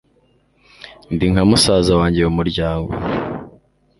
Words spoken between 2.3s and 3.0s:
muryango